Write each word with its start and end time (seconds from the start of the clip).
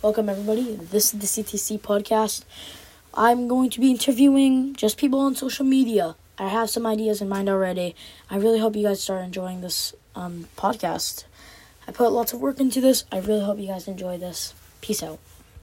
Welcome, 0.00 0.28
everybody. 0.28 0.76
This 0.76 1.12
is 1.12 1.18
the 1.18 1.26
CTC 1.26 1.80
podcast. 1.80 2.44
I'm 3.14 3.48
going 3.48 3.68
to 3.70 3.80
be 3.80 3.90
interviewing 3.90 4.76
just 4.76 4.96
people 4.96 5.18
on 5.18 5.34
social 5.34 5.64
media. 5.64 6.14
I 6.38 6.46
have 6.46 6.70
some 6.70 6.86
ideas 6.86 7.20
in 7.20 7.28
mind 7.28 7.48
already. 7.48 7.96
I 8.30 8.36
really 8.36 8.60
hope 8.60 8.76
you 8.76 8.84
guys 8.84 9.02
start 9.02 9.24
enjoying 9.24 9.60
this 9.60 9.96
um, 10.14 10.46
podcast. 10.56 11.24
I 11.88 11.90
put 11.90 12.12
lots 12.12 12.32
of 12.32 12.40
work 12.40 12.60
into 12.60 12.80
this. 12.80 13.06
I 13.10 13.18
really 13.18 13.44
hope 13.44 13.58
you 13.58 13.66
guys 13.66 13.88
enjoy 13.88 14.18
this. 14.18 14.54
Peace 14.82 15.02
out. 15.02 15.18